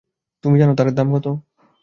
তুমি 0.43 0.55
জানো 0.61 0.73
তার 0.77 0.87
দাম 0.93 1.07
কত? 1.15 1.25